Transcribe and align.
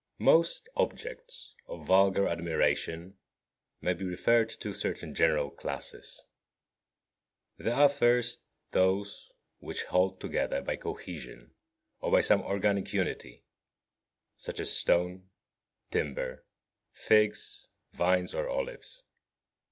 14. 0.17 0.25
Most 0.25 0.69
objects 0.75 1.53
of 1.67 1.85
vulgar 1.85 2.27
admiration 2.27 3.19
may 3.81 3.93
be 3.93 4.03
referred 4.03 4.49
to 4.49 4.73
certain 4.73 5.13
general 5.13 5.51
classes. 5.51 6.23
There 7.59 7.75
are, 7.75 7.87
first, 7.87 8.43
those 8.71 9.29
which 9.59 9.83
hold 9.83 10.19
together 10.19 10.63
by 10.63 10.77
cohesion 10.77 11.51
or 11.99 12.11
by 12.11 12.21
some 12.21 12.41
organic 12.41 12.91
unity, 12.93 13.43
such 14.37 14.59
as 14.59 14.75
stone, 14.75 15.29
timber, 15.91 16.45
figs, 16.93 17.69
vines 17.93 18.33
or 18.33 18.49
olives. 18.49 19.03